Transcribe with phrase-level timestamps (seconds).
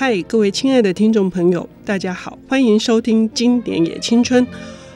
[0.00, 4.46] 嗨，各位亲爱的听众朋友，大家好，欢迎收听《经典也青春》。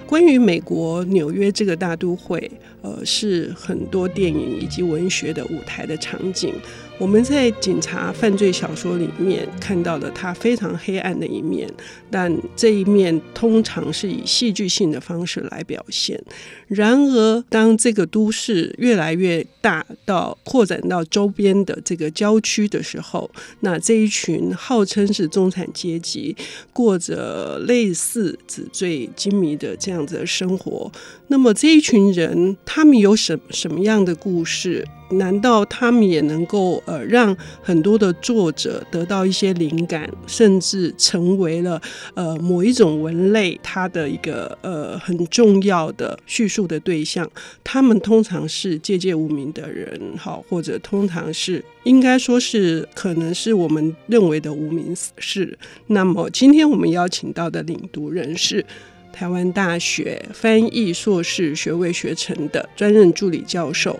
[0.06, 2.48] 关于美国纽约这个大都会，
[2.82, 6.52] 呃，是很多电影以及文学的舞台的场景。
[6.98, 11.68] 我们在警察犯罪小说里面看到了他非常黑暗的一面，
[12.10, 16.22] 但这一面通常是以戏剧性的方式来表现。
[16.68, 23.28] 然而，当这个都市越来越大，到扩展到周边的这个郊区的时候，
[23.60, 26.36] 那这一群号称是中产阶级，
[26.72, 30.92] 过着类似纸醉金迷的这样子的生活。
[31.28, 34.82] 那么这一群人，他们有什什么样的故事？
[35.10, 41.78] 难道他们也能够呃让很多的作者得到一些灵感，甚至成为了
[42.14, 47.30] 呃某一种文类它的一个呃很重要的叙述的对象？
[47.62, 55.58] 他们通常是籍籍无名的人，好，或者通常是应该说是可能是我们认为的无名氏。
[55.88, 58.64] 那么今天我们邀请到的领读人是
[59.12, 63.98] 台湾大学翻译硕士学位学成的专任助理教授。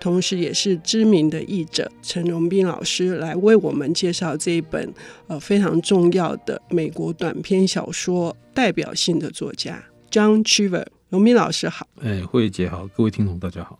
[0.00, 4.92] 同时，也是知名的译者陈荣斌老师来为我们介绍这一本
[5.28, 10.84] 呃非常重要的美国短篇小说代表性的作家 John Cheever。
[11.08, 13.78] 荣斌老师好，哎，慧姐好，各位听众大家好。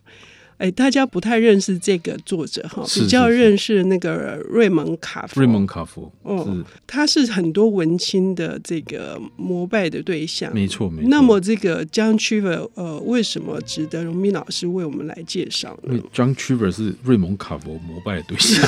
[0.59, 5.41] 哎，大家不太认识这个作者哈，比较认识那个瑞蒙卡夫。
[5.41, 10.53] 瑞蒙卡夫，哦，他是很多文青的这个膜拜的对象。
[10.55, 11.09] 没错，没错。
[11.09, 15.95] 那么这个 John Cheever，呃，为什么值得荣斌老师为我们来介绍呢？
[15.95, 18.65] 因为 John Cheever 是瑞蒙卡夫膜拜的对象，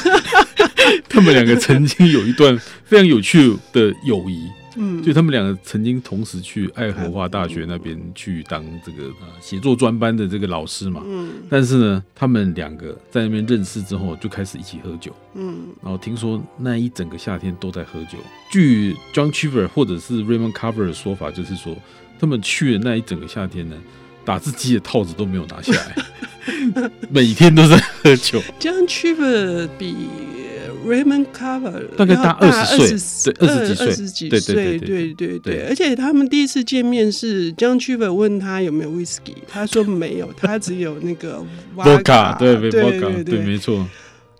[1.09, 4.49] 他们两个曾经有一段非常有趣的友谊。
[4.77, 11.03] 嗯，就他们两个曾经同时去爱荷华大学那边去当这个呃写作专班的这个老师嘛。
[11.07, 15.15] 嗯，但是呢，他们两个在那边认识之后就开始一起喝酒。
[15.35, 18.19] 嗯，然后听说那一整个夏天都在喝酒。
[18.51, 21.77] 据 John Cheever 或者是 Raymond Carver 的说法，就是说
[22.19, 23.77] 他们去的那一整个夏天呢，
[24.25, 28.41] 打字机的套子都没有拿下来， 每天都在喝酒。
[28.61, 29.95] John Cheever 比
[30.87, 35.67] Raymond Carver 大概大二十岁，对，二十几岁，二十几岁，对对对对对。
[35.69, 41.45] 而且他们第一次见面是 John Cheever 问他有没有 Whisky，他说没有，他只有那个
[41.77, 43.87] Vodka，对对对对，没错。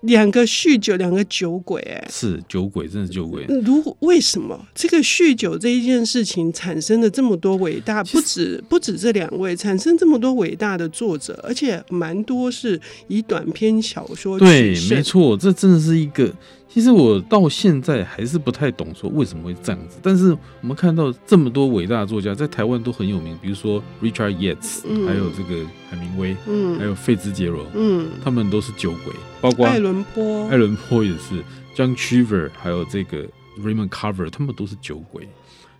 [0.01, 3.45] 两个酗酒，两个酒鬼，哎，是酒鬼，真的是酒鬼。
[3.63, 14.37] 如果为什么这个酗酒这一件事情产生了这么多伟大，不止不止这两位，产生这么多伟大的作者，而且蛮多是以短篇小说。
[14.37, 16.33] 对，没错，这真的是一个。
[16.69, 31.43] 其实我到现在还是不太懂说为什么会这样子，但是我们看到这么多伟大的作家在台湾都很有名，比如说 Richard Yates，嗯，还有这个海明威，嗯，还有费兹杰罗，嗯，他们都是酒鬼，包括艾伦坡，艾伦坡也是
[31.75, 33.25] ，John Cheever，还有这个
[33.59, 35.27] Raymond Carver，他们都是酒鬼。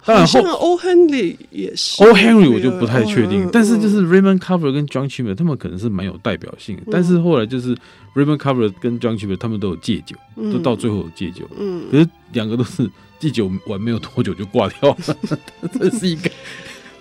[0.05, 0.77] 当然，好像 O.
[0.77, 2.01] Henry 也是。
[2.03, 2.13] O.
[2.13, 6.83] Henry 我就不太确定，但是就是 Raymond Carver 跟 John Cheever 他们可能是蛮有代表性的。
[6.89, 7.75] 但是后来就是
[8.15, 11.49] Raymond Carver 跟 John Cheever 他们都有戒酒，都到最后有戒酒。
[11.59, 14.97] 嗯，可是两个都是戒酒完没有多久就挂掉了，
[15.77, 16.29] 这是一个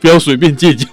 [0.01, 0.87] 不要随便戒酒。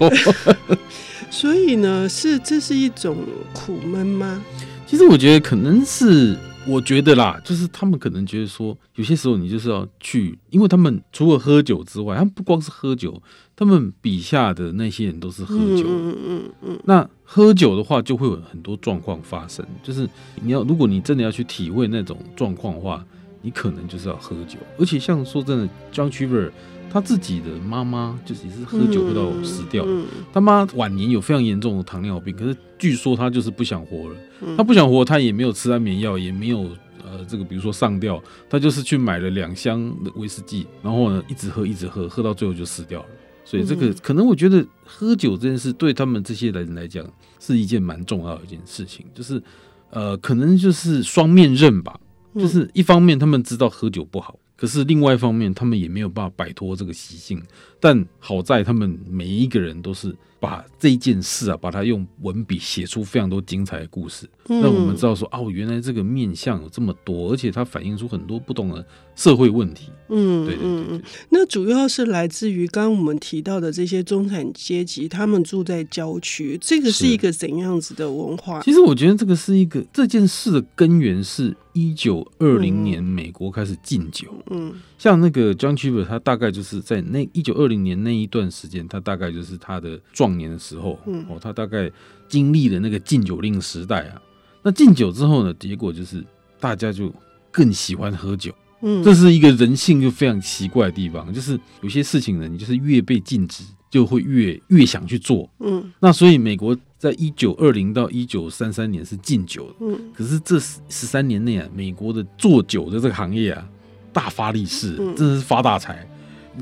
[1.32, 3.18] 所以呢，是这是一种
[3.54, 4.40] 苦闷吗？
[4.86, 6.38] 其实我觉得可能是。
[6.66, 13.22] 我觉得啦，就是他们可能觉得说，有些时候你就是要去，因为他们除了喝酒之外，他们不光是喝酒，
[13.56, 15.84] 他们笔下的那些人都是喝酒。
[15.86, 16.80] 嗯嗯嗯。
[16.86, 19.66] 那喝酒的话，就会有很多状况发生。
[19.84, 20.10] 就是
[20.42, 23.06] 你要，如果你真的要去体会那种状况的话，
[23.42, 24.58] 你可能就是要喝酒。
[24.80, 26.50] 而且像说真的，John Cheever。
[26.94, 29.84] 他自己的妈妈就是也是喝酒喝到死掉，
[30.32, 34.16] 他妈晚年有非常严重的糖尿病，可是据说他就是不想活了。
[34.56, 36.70] 他不想活，他也没有吃安眠药，也没有
[37.04, 43.06] 呃这个比如说上吊，他就是去买了两箱的威士忌，然后呢一直喝一直喝，喝到最后就死掉了。
[43.44, 47.04] 所以这个可能我觉得喝酒这件事对他们这些人来讲
[47.40, 49.42] 是一件蛮重要的一件事情，就是
[49.90, 52.00] 呃可能就是双面刃吧，
[52.36, 54.38] 就是一方面他们知道喝酒不好。
[54.64, 57.44] 可是另外一方面，他们也没有办法摆脱这个习性。
[57.82, 64.30] 但好在他们每一个人都是把这件事啊，把它用文笔写出非常多精彩的故事。
[64.46, 68.86] 那、嗯、我们知道说，哦，原来这个面相有这么多，而且它反映出很多不同的
[69.16, 69.90] 社会问题。
[70.10, 71.02] 嗯，对对对，对。
[71.30, 78.62] 那主要是来自于刚刚我们提到的这些中产阶级，他们住在郊区，这个是一个怎样子的文化？
[78.64, 84.28] 其实我觉得这个是一个这件事的根源是一九二零年美国开始禁酒。
[84.50, 84.74] 嗯，
[85.04, 87.84] 像那个 John Cheever，他大概就是在那一九二零。
[87.84, 90.98] 年那一段时间，他大概就是他的壮年的时候，
[91.28, 91.92] 哦，他大概
[92.30, 94.22] 经历了那个禁酒令时代啊。
[94.62, 96.24] 那禁酒之后呢，结果就是
[96.62, 97.14] 大家就
[97.52, 98.56] 更喜欢喝酒。
[98.82, 105.50] 嗯，这是一个人性就非常奇怪的地方，就是有些事情呢，你就是越被禁止，就会越越想去做。
[105.60, 109.76] 嗯，那所以美国在一九二零到一九三三年是禁酒的。
[109.82, 113.68] 嗯，可是这十十三年内啊，美国的做酒的这个行业啊，
[114.14, 115.16] 大发利市，嗯。
[115.16, 116.08] 真的是发大财。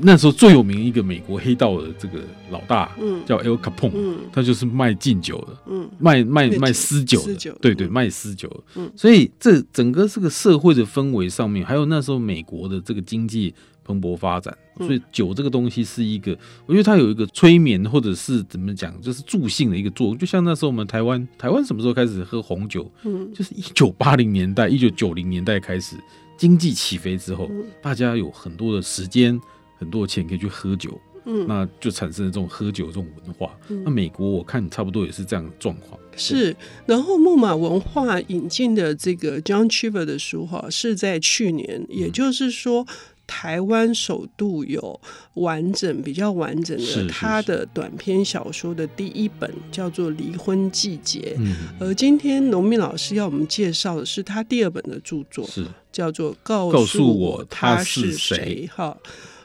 [0.00, 2.18] 那时候最有名一个美国黑道的这个
[2.50, 3.22] 老大，嗯。
[3.26, 4.18] 叫 El Capone，嗯。
[4.32, 5.86] 他就是卖禁酒的，嗯。
[5.98, 7.92] 卖卖卖卖私酒的，对对，嗯。
[7.92, 8.60] 卖私酒的。
[8.76, 8.90] 嗯。
[8.96, 13.54] 所以这整个这个社会的氛围上面，还有那时候美国的这个经济
[13.84, 14.86] 蓬勃发展，嗯。
[14.86, 16.34] 所以酒这个东西是一个，
[16.64, 20.16] 我觉得它有一个催眠或者是怎么讲，就是助兴的一个作用。
[20.16, 22.90] 就像那时候我们台湾，台湾什么时候开始喝红酒？
[23.04, 23.30] 嗯。
[23.34, 25.96] 就是一九八零年代、一九九零年代开始
[26.42, 29.40] 经济起飞之后，嗯大家有很多的时间、
[29.78, 33.56] 很多的钱可以去喝酒，嗯，那就产生了这种喝酒这种文化。
[33.68, 35.96] 嗯那美国我看差不多也是这样的状况。
[36.16, 42.84] 是，然后木马文化引进的这个 John Cheever 的书哈，是在去年，也就是说。
[43.26, 45.00] 台湾首度有
[45.34, 51.34] 完整、比较完整的他的短篇小说的第一本，叫做《离婚季节》。
[51.40, 58.96] 嗯，而今天农民老师要我们介绍的是他第二本的著作，是叫做《告告诉诉我我他他是谁》哈。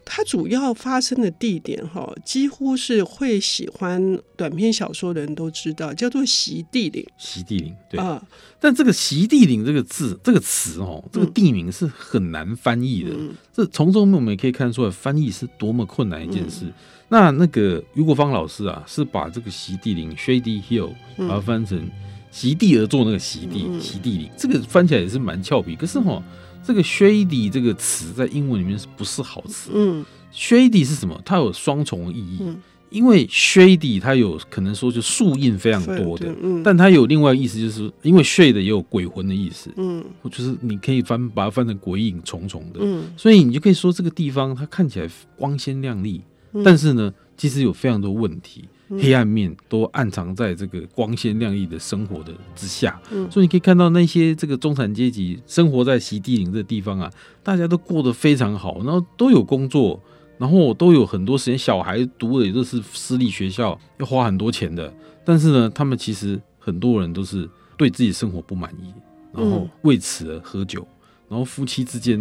[0.09, 7.99] 它主要发生的地点哈，几乎是会喜欢短篇小说的人都知道，叫做席地岭席地岭对。
[7.99, 8.23] 啊。
[8.59, 13.11] 但这个席地岭这个字这个词哦，这个地名是很难翻译的。
[13.13, 16.65] 嗯这从中我们也可以看出来，翻译是多么困难一件事。
[16.65, 16.73] 嗯
[17.09, 21.89] 那那个余国芳老师啊，是把这个席地岭 （Shady Hill） 嗯把它翻成
[22.37, 23.81] 席地而坐那个席地嗯。
[23.81, 25.75] 席地里，这个翻起来也是蛮俏皮。
[25.75, 26.21] 可是哈，
[26.63, 29.71] 这个 shady 这个词在英文里面是不是好词？
[29.73, 31.19] 嗯？shady 是什么？
[31.25, 32.37] 它有双重意义。
[32.41, 32.61] 嗯，
[32.91, 40.05] 因为 shady 它有可能说就树荫非常多的，嗯，但它有另外意思，就是因为 shade 也有鬼魂的意思，嗯。
[40.29, 43.05] 就是你可以翻把它翻成鬼影重重的，嗯。
[43.17, 46.21] 所以你就可以说这个地方它看起来光鲜亮丽，
[46.53, 46.63] 嗯。
[46.63, 52.99] 但是呢，其实有非常多问题，嗯黑暗面都暗藏在这个光鲜亮丽的生活的之下。
[53.11, 53.29] 嗯。
[53.31, 57.11] 所以你可以看到那些这个中产阶级生活在席地岭这地方啊，
[57.43, 60.01] 大家都过得非常好，然后都有工作，
[60.37, 64.93] 然后都有很多时间，小孩读的也都是私立学校，要花很多钱的。
[65.25, 68.93] 但是呢，他们其实很多人都是对自己生活不满意，
[69.33, 70.87] 然后为此而喝酒，
[71.27, 72.17] 然后夫妻之间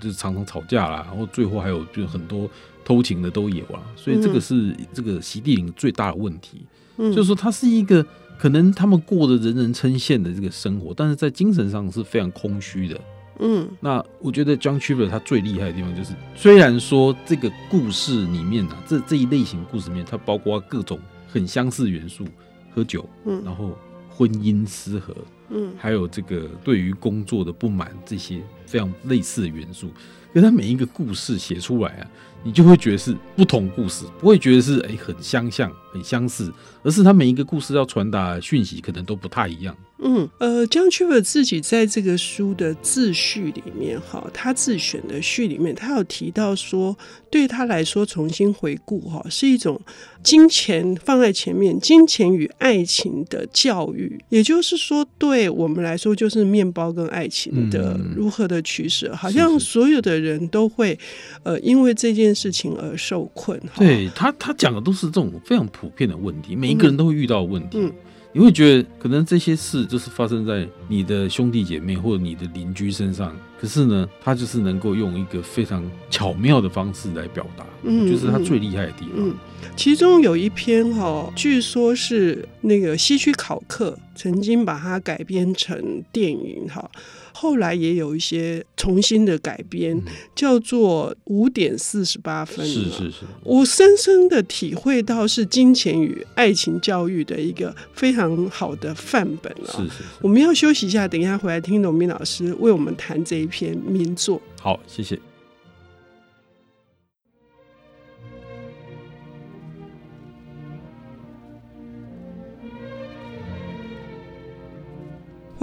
[0.00, 2.48] 就是常常吵架啦，然后最后还有就是很多
[2.86, 3.82] 偷情的都有啊。
[3.96, 6.64] 所以这个是这个席地岭最大的问题。
[6.96, 8.06] 嗯，就是说，他是一个
[8.38, 12.98] 可能他们过的人人称羡的这个生活，但是在精神上是非常空虚的。
[13.38, 20.98] 嗯那我觉得 John Cheever 他最厉害的地方就是，虽然说这个故事里面啊，这这一类型故事里面，它包括各种
[21.28, 22.24] 很相似元素，
[22.74, 23.76] 喝酒，嗯然后
[24.08, 25.14] 婚姻失和，
[25.50, 29.90] 嗯还有这个对于工作的不满，这些非常类似的元素。
[30.36, 32.06] 可是他每一个故事写出来啊，
[32.44, 36.52] 你就会觉得是不同故事，不会觉得是哎很相像、很相似，
[36.82, 39.74] 而是他每一个故事要传达讯息可能都不太一样。
[39.98, 46.94] 嗯，呃，John Cheever 自己在这个书的自序里面，哈，他自选的序里面，他有提到说，
[47.30, 49.80] 对他来说，重新回顾，哈，是一种
[50.22, 60.98] 金钱放在前面，金钱与爱情的教育，也就是说，对我们来说，就是面包跟爱情的嗯如何的取舍，好像所有的人都会，
[61.42, 67.78] 呃，因为这件事情而受困，哈，对他，他讲的都是这种非常普遍的问题，每一个人都会遇到的问题。
[67.78, 67.92] 嗯
[68.32, 79.12] 你会觉得可能这些事就是发生在你的兄弟姐妹或者你的邻居身上，可是呢，他就是能够用一个非常巧妙的方式来表达，嗯就是他最厉害的地方。
[79.14, 79.34] 嗯，
[79.74, 86.90] 其中有一篇哈，据说是那个西区考克曾经把它改编成电影哈，
[87.38, 89.94] 后来也有一些重新的改编，
[90.34, 92.66] 叫做《五点四十八分》。
[92.68, 99.68] 是是是，我深深的体会到是金钱与爱情教育的一个非常好的范本啊。
[99.68, 100.04] 是是是。
[100.22, 104.40] 我们要休息一下，等一下回来听农民老师为我们谈这一篇名作。
[104.58, 105.20] 好，谢谢。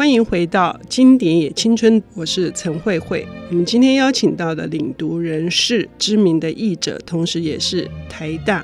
[0.04, 3.26] 欢迎回到《经典也青春》，我是陈慧慧。
[3.50, 8.62] 我们今天邀请到的领读人是知名的译者，同时也是台大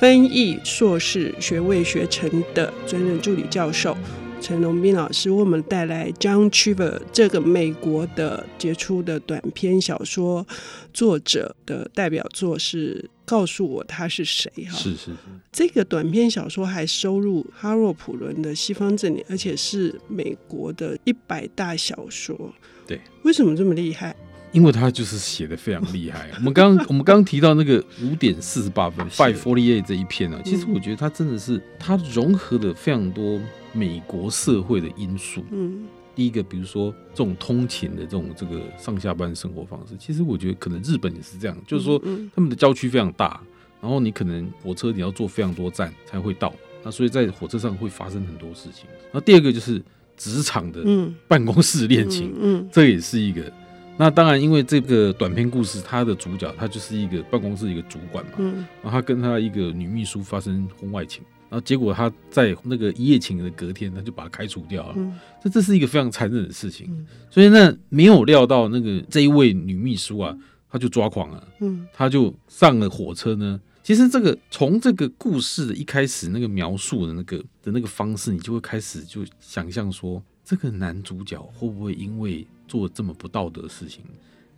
[0.00, 3.96] 翻译硕士学位学程的专任助理教授
[4.44, 10.46] 陈荣斌老师，为我们带来 John Cheever 这个美国的杰出的短篇小说
[10.92, 13.08] 作者的代表作是。
[13.26, 14.76] 告诉我他是谁哈？
[14.76, 15.16] 是是是，
[15.50, 22.38] 这个短篇小说还收入哈若普伦的西方正典，而且是美国的一百大小说。
[22.86, 24.14] 对，为什么这么厉害？
[24.52, 26.28] 因为他就是写的非常厉害。
[26.36, 33.40] 我们刚我们刚刚提到那个五点四十八分 five forty eight 这一篇啊，其实我觉得他真的是他融合了非常多
[33.74, 35.44] 美国社会的因素。
[35.50, 42.00] 嗯，第一个，比如说这种通勤的这种这个上下班生活方式，其实我觉得可能日本也是这样，就是说
[42.34, 43.38] 他们的郊区非常大，
[43.82, 46.50] 然后你可能火车你要坐非常多站才会到，
[46.82, 48.86] 那所以在火车上会发生很多事情。
[49.12, 49.82] 那第二个就是。
[50.16, 50.80] 职场的
[51.26, 53.52] 办公室恋情，嗯，嗯，这也是一个。
[53.96, 64.96] 那当然，因为这个短篇故事，它的主角他就是一个办公室一个主管嘛，嗯，然后他跟他一个女秘书发生婚外情，然后结果他在那个一夜情的隔天，他就把他开除掉了。
[65.42, 67.06] 这这是一个非常残忍的事情。
[67.30, 70.36] 所以那，没有料到那个这一位女秘书啊，
[70.74, 73.60] 她就抓狂了，嗯，他就上了火车呢。
[73.84, 84.02] 其实这个从这个故事的一开始那个描述的那个的那个方式，你就会开始就想象说，这个男主角会不会因为做这么不道德的事情，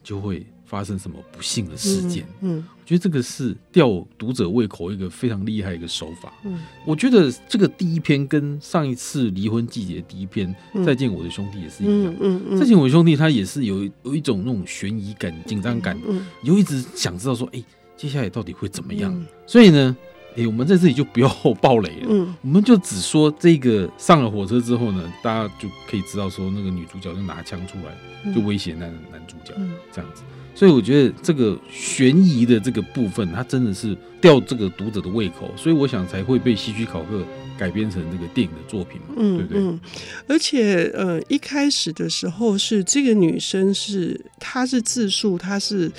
[0.07, 2.25] 就会发生什么不幸的事件？
[2.41, 6.33] 嗯，我觉得这个是吊读者胃口一个非常厉害的一个手法。
[6.45, 12.15] 嗯，我觉得这个第一篇跟上一次离婚季节第一篇《再见我的兄弟》也是一样。
[12.21, 15.99] 嗯嗯，再见我的兄弟，他也是有有一种那种悬疑感、紧张感，
[16.41, 17.63] 你就一直想知道说，哎。
[17.99, 19.11] 接下来到底会怎么样？
[19.11, 19.97] 嗯、所以呢，
[20.37, 21.29] 哎、欸，我们在这里就不要
[21.63, 22.09] 爆雷了。
[22.11, 29.55] 嗯，我们就只说这个上了火车之后呢，大家就可以知道说，那个女主角就拿枪出来，就威胁男男主角
[29.91, 30.23] 这样子。
[30.55, 37.23] 所以我觉得这个悬疑的这个部分，它真的是吊这个读者的胃口，所以我想才会被希区考克
[37.59, 39.63] 改编成这个电影的作品嘛，嗯、对不对？
[39.63, 39.81] 嗯，
[40.29, 45.91] 而且呃，一开始的时候是这个女生是，她是自述，她是。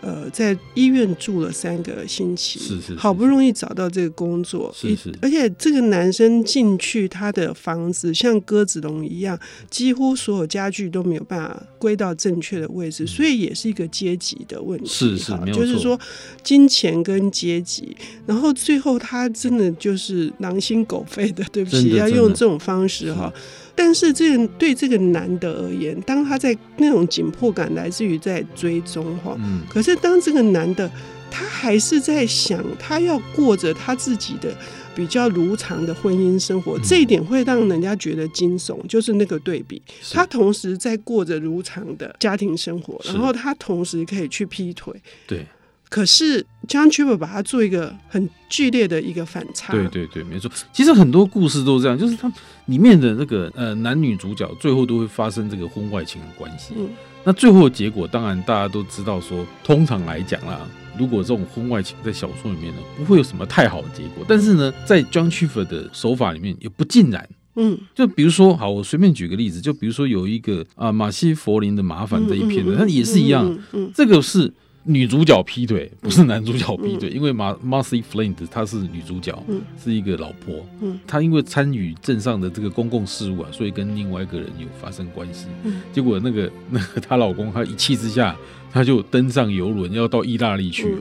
[0.00, 9.38] 呃，在医院住了三个星期，是是，好不容易找到这个工作，是是，而且这个男生进去他的房子像鸽子笼一样，
[9.70, 15.98] 几乎所有家具都没有办法归到正确的位置，所以也是一个阶级的问题，是是，就是说
[16.42, 23.32] 金钱跟阶级，然后最后他真的就是狼心狗肺的，对不起，要用这种方式哈。
[23.76, 30.90] 但是这个对这个男的而言，当他在那种紧迫感来自于在追踪哈，嗯，可是当这个男的
[31.30, 34.56] 他还是在想，他要过着他自己的
[34.94, 39.80] 比较如常的婚姻生活，嗯，这一点会让人家觉得惊悚，就是那个对比，
[40.10, 44.92] 他同时在过着如常的家庭生活，然后他同时可以去劈腿，
[45.26, 45.46] 对。
[45.88, 49.72] 可是 John Cheever 把它做一个很剧烈的一个反差。
[49.72, 50.50] 对对对，没错。
[50.72, 52.30] 其实很多故事都是这样，就是它
[52.66, 56.74] 里面的那个呃男女主角最后都会发生这个婚外情的关系。
[56.76, 56.88] 嗯。
[57.24, 60.60] 那最后的结果，当然大家都知道说，通常来讲啦，
[60.98, 64.24] 如果这种婚外情在小说里面呢，不会有什么太好的结果。
[64.28, 67.28] 但是呢，在 John Cheever 的手法里面也不尽然。
[67.54, 67.78] 嗯。
[67.94, 73.46] 就比如说，好，我随便举个例子，就比如说有一个啊马西佛林的麻烦这一篇的，它也是一样。
[73.48, 73.60] 嗯。
[73.72, 74.52] 嗯，这个是。
[74.88, 79.36] 女主角劈腿不是男主角劈腿，因为马 Marcy Flint 她是女主角，
[79.82, 80.64] 是一个老婆，
[81.08, 85.46] 她因为参与镇上的这个公共事务啊，所以跟另外一个人有发生关系。
[85.92, 88.36] 结果那个 那个她老公，她一气之下，
[88.70, 90.96] 她就登上游轮要到意大利去。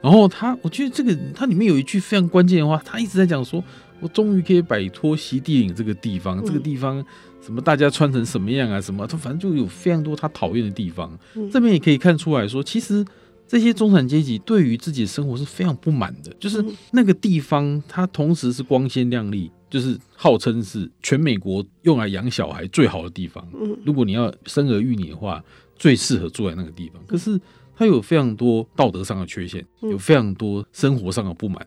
[0.00, 3.62] 然后她，我觉得这个它里面有一句非常关键的话，她一直在讲说，
[4.00, 7.04] 我终于可以摆脱席地岭这个地方，这个地方
[7.44, 11.12] 什么大家穿成什么样啊，什么，她反正就有非常多她讨厌的地方。
[11.52, 13.04] 这边也可以看出来说，其实。
[13.48, 23.46] 这些中产阶级对于自己的生活是非常不满的，就是那个地方，它同时是光鲜亮丽，就是号称是全美国用来养小孩最好的地方。
[23.84, 25.44] 如果你要生儿育女的话，
[25.76, 27.00] 最适合住在那个地方。
[27.06, 27.40] 可是
[27.76, 31.64] 它有非常多道德上的缺陷，有非常多生活上的不满，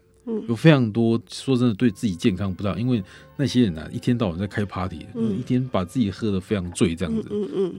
[0.49, 3.01] 有非常多说真的对自己健康不知道，因为
[3.37, 5.05] 那些人啊，一天到晚在开 party，
[5.37, 7.29] 一天把自己喝得非常醉，这样子。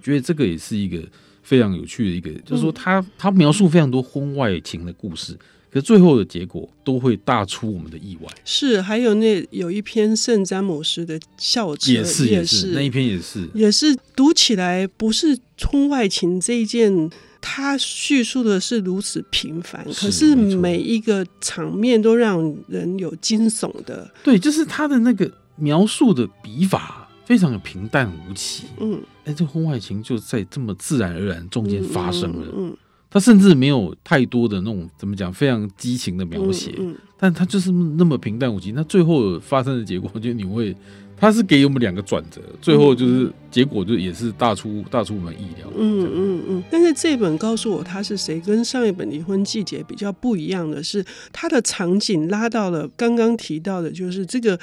[0.03, 1.07] 觉得这个也是一个。
[1.51, 5.37] 非常有趣的一个，就是说他他描述非常多婚外情的故事，
[5.69, 8.29] 可是最后的结果都会大出我们的意外。
[8.45, 24.09] 是，还有那有一篇圣詹姆斯的校车也是也是那一篇也是也是读起来不是婚外情这一件，他叙述的是如此平凡，可是每一个场面都让人有惊悚的。
[24.23, 27.09] 对，就是他的那个描述的笔法。
[27.27, 29.01] 非常的平淡无奇，嗯，
[29.31, 32.77] 哎，这婚外情就在这么自然而然中间发生了，嗯，
[33.09, 38.73] 他甚至没有太多的那种怎么讲，非常激情的描写，嗯，但他就是那么平淡无奇。
[38.73, 40.75] 那最后发生的结果，就你会，
[41.17, 46.63] 他是给我们两个转折，最后就是结果就也是大出大出我们意料，嗯嗯嗯。
[46.71, 54.59] 但是这本告诉我他是谁，跟上一本离婚季节比较不一样的是，他的场景拉到了刚刚提到的，就是这个。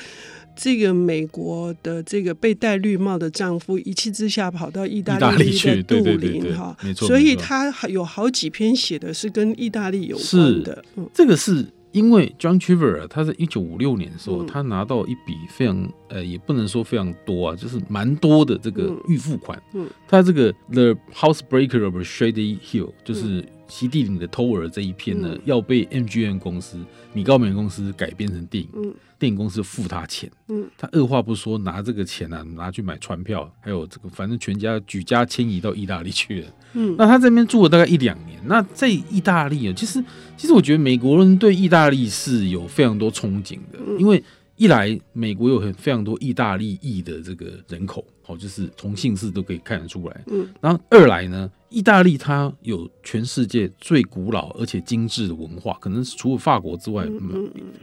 [0.57, 10.83] 这个美国的这个被戴绿帽的丈夫一气之下跑到意大利去杜林哈，所以他有好几篇写的是跟意大利有关的。
[10.95, 19.61] 嗯，这个是因为 John Cheever 他在一九五六年的时候，嗯、他拿到一笔非常呃，也不能说非常多啊，就是蛮多的这个预付款。
[19.73, 23.45] 嗯，嗯他这个 The Housebreaker of Shady Hill 就是。
[23.69, 26.79] 西地岭的偷儿这一篇呢，嗯、要被 MGM 公司、
[27.11, 28.69] 米高梅公司改编成电影。
[28.73, 36.47] 嗯、电影公司付他钱，嗯、他二话不说拿这个钱啊，拿去买船票，还有这个反正全家举家迁移到意大利去了。
[36.73, 38.39] 嗯、那他这边住了大概一两年。
[38.45, 40.03] 那在意大利啊，其实
[40.35, 44.23] 其实我觉得美国人对意大利是有非常多憧憬的，嗯、因为。
[44.59, 50.23] 一来，美国有很非常多意大利裔的这个人口，好，就是从姓氏都可以看得出来。
[50.27, 57.07] 嗯，然后二来呢，意大利它有全世界最古老而且精致的文化，可能是除了法国之外，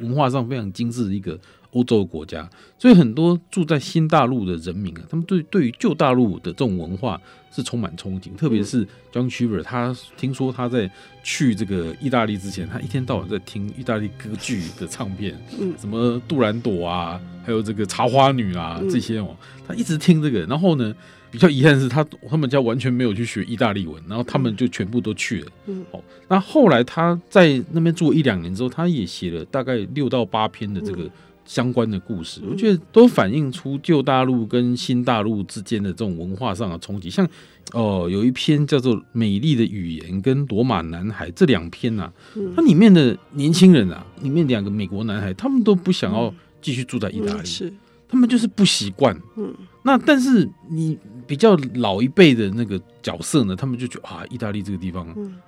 [0.01, 1.41] 文化上非常精致的一个
[1.75, 2.49] 欧洲国家。
[2.79, 7.21] 所以很多住在新大陆的人民啊，他们对对于旧大陆的这种文化。
[7.55, 10.91] 是充满憧憬，特别是 John Cheever，他听说他在
[11.23, 19.37] 去这个意大利之前，他一天到晚在听意大利歌剧的唱片，嗯，什么杜兰朵啊，还有这个茶花女啊这些哦，
[19.69, 20.41] 他一直听这个。
[20.47, 20.93] 然后呢，
[21.31, 25.53] 比较遗憾的是，他他们家完全没有去学意大利文，然后他们就全部都去了。
[25.67, 31.09] 嗯，好，那后来他在那边住了一两年之后，他也写了大概六到八篇的这个。
[31.45, 37.11] 相关的故事，我觉得都反映出旧大陆跟新大陆之间的这种文化上的冲击。
[37.11, 37.29] 像
[37.73, 42.13] 哦，有一篇叫做《美丽的语言》跟《罗马男孩》这两篇啊，
[42.55, 47.73] 它里面的年轻人啊，里面两个美国男孩，他们都不想要继续住在意大利，是
[48.15, 49.21] 他们就是不习惯。
[49.37, 49.53] 嗯，
[49.83, 55.05] 那但是你比较老一辈的那个角色呢，他们就觉得啊，意大利这个地方。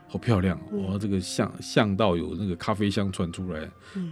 [0.08, 0.96] 好漂亮哦！
[0.99, 3.58] 这个巷巷道有那个咖啡香传出来，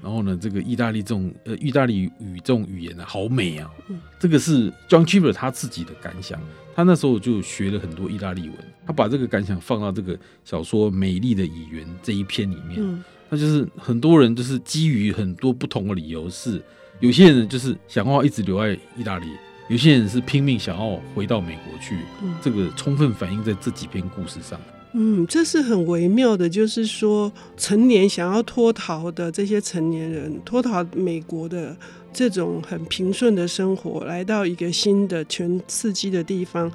[0.03, 3.71] 然后呢，这个意大利这种呃意大利语这种语言呢，好美啊！
[4.19, 6.39] 这个是 John Cheever 他自己的感想，
[6.75, 13.05] 他那时候就学了很多意大利文，他把这个感想放到这个小说《美丽的语言》这一篇里面。
[13.31, 16.61] 那就是很多人就是基于很多不同的理由，是
[17.01, 19.27] 有些人就是想要一直留在意大利，
[19.69, 21.99] 有些人是拼命想要回到美国去。
[22.43, 24.59] 这个充分反映在这几篇故事上。
[24.97, 31.77] 嗯，这是很微妙的，就是说，成年想要脱逃的这些成年人，脱逃美国的
[32.13, 36.71] 这种很平顺的生活，来到一个新的全刺激的地方，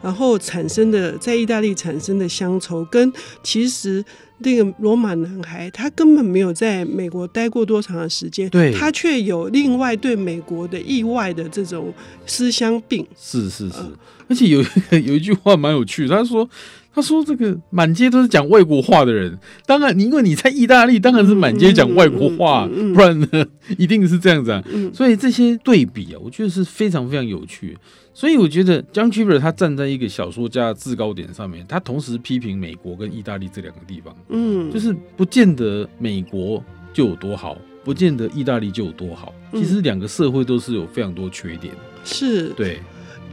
[0.00, 4.04] 然后产生的在意大利产生的乡愁，跟其实
[4.38, 11.92] 那个罗马男孩他根本没有在美国待过多长的时间，对，他却有另外对美国的意外的这种
[12.26, 13.06] 思乡病。
[13.18, 13.92] 是是是，呃、
[14.28, 16.48] 而且有一个有一句话蛮有趣，他说。
[16.94, 23.26] 他说：“这个满街都是讲外国话的人，当然，你因为你在意大利，当然是满街讲外国话，不然呢，
[23.76, 24.62] 一定是这样子啊。
[24.92, 27.76] 所以这些对比啊，我觉得是非常非常有趣。
[28.12, 39.34] 所以我觉得 John Cheever 他站在一个小说家的制高点上面，他同时批评美国跟意大利这两个地方，嗯，就是不见得美国就有多好，不见得意大利就有多好。
[39.52, 42.78] 其实两个社会都是有非常多缺点，是对。”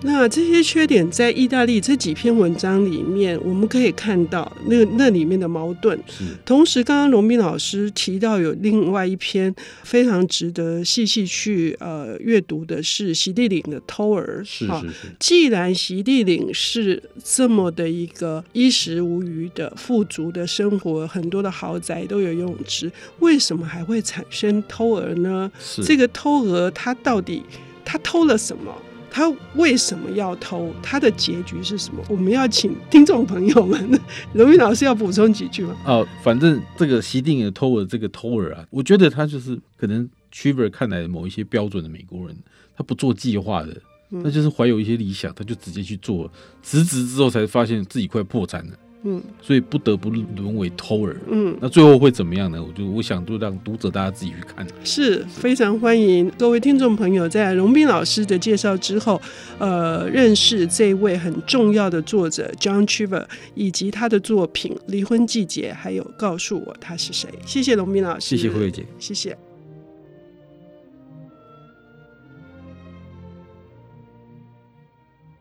[0.04, 6.00] 那这些缺点在意大利这几篇文章里面，我们可以看到那那里面的矛盾。
[6.44, 14.42] 同时，刚刚荣斌老师提到有另外一篇非常值得细细去呃阅读的是席地岭的偷儿。
[14.44, 15.08] 是是是。
[15.20, 25.52] 既然席地岭是这么的一个衣食无余的富足的生活，很多的豪宅都有游泳池，为什么还会产生偷儿呢？
[25.60, 25.84] 是。
[25.84, 27.44] 这个偷儿他到底
[27.86, 28.76] 他偷了什么？
[29.12, 30.74] 他为什么要偷？
[30.82, 32.02] 他的结局是什么？
[32.08, 34.00] 我们要请听众朋友们，
[34.34, 35.76] 荣誉老师要补充几句吗？
[35.86, 42.38] 哦，反正这个西定也偷了这个偷儿啊，我觉得他就是可能 Cheever 看来某一些标准的美国人，
[42.76, 43.76] 他不做计划的，
[44.10, 46.32] 那、嗯、就是怀有一些理想，他就直接去做，
[46.64, 48.74] 辞职之后才发现自己快破产了。
[49.04, 51.16] 嗯，所以不得不沦为偷儿。
[51.30, 52.64] 嗯，那最后会怎么样呢？
[52.64, 54.66] 我就我想就让读者大家自己去看。
[54.84, 59.20] 是非常欢迎各位听众朋友在荣斌老师的介绍之后，
[59.58, 67.30] 呃，认识这位很重要的作者 John Cheever 以及他的作品《离婚季节》，还有告诉我他是谁。
[67.46, 69.38] 谢谢荣斌老师，谢谢慧慧姐，谢谢。